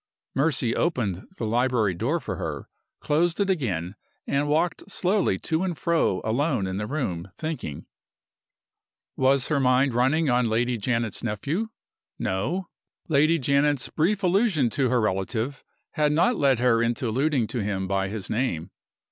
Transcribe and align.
Mercy 0.33 0.75
opened 0.75 1.27
the 1.37 1.45
library 1.45 1.93
door 1.93 2.19
for 2.19 2.37
her, 2.37 2.67
closed 3.01 3.39
it 3.39 3.51
again, 3.51 3.93
and 4.25 4.47
walked 4.47 4.89
slowly 4.89 5.37
to 5.37 5.61
and 5.61 5.77
fro 5.77 6.21
alone 6.23 6.65
in 6.65 6.77
the 6.77 6.87
room, 6.87 7.29
thinking. 7.37 7.85
Was 9.15 9.49
her 9.49 9.59
mind 9.59 9.93
running 9.93 10.27
on 10.27 10.49
Lady 10.49 10.79
Janet's 10.79 11.23
nephew? 11.23 11.69
No. 12.17 12.67
Lady 13.09 13.37
Janet's 13.37 13.89
brief 13.89 14.23
allusion 14.23 14.71
to 14.71 14.89
her 14.89 14.99
relative 15.01 15.63
had 15.91 16.11
not 16.11 16.35
led 16.35 16.57
her 16.57 16.81
into 16.81 17.07
alluding 17.07 17.45
to 17.45 17.59
him 17.59 17.87
by 17.87 18.09
his 18.09 18.27
name. 18.27 18.71